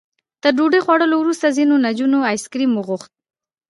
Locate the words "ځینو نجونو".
1.57-2.19